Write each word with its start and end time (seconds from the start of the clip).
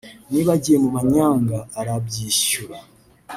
niba 0.31 0.49
agiye 0.57 0.77
mu 0.83 0.89
manyanga 0.95 1.57
arabyishyura 1.79 2.77